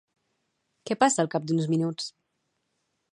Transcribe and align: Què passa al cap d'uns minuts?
Què 0.89 0.97
passa 1.03 1.21
al 1.25 1.29
cap 1.35 1.45
d'uns 1.51 1.69
minuts? 1.75 2.09